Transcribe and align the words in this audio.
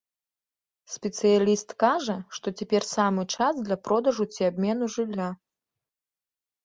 Спецыяліст 0.93 1.69
кажа, 1.83 2.15
што 2.37 2.47
цяпер 2.61 2.83
самы 2.95 3.23
час 3.37 3.53
для 3.67 3.77
продажу 3.89 4.23
ці 4.37 4.41
абмену 4.51 4.85
жылля. 4.99 5.29